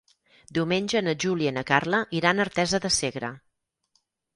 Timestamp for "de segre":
2.87-3.35